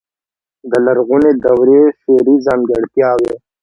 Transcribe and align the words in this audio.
د 0.71 0.73
لرغونې 0.85 1.31
دورې 1.43 1.81
شعري 1.99 2.35
ځانګړتياوې. 2.45 3.33